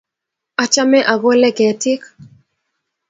[0.63, 2.01] Achame akole ketiik